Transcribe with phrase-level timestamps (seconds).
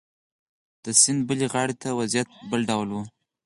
[0.83, 2.95] د سیند بلې غاړې ته وضعیت بل ډول و.